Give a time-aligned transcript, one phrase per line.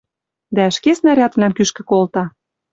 [0.55, 2.23] Дӓ ӹшке снарядвлӓм кӱшкӹ колта.